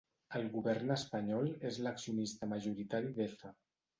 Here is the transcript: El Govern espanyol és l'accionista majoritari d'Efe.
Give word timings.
El 0.37 0.45
Govern 0.53 0.93
espanyol 0.95 1.51
és 1.71 1.77
l'accionista 1.87 2.51
majoritari 2.55 3.13
d'Efe. 3.19 3.55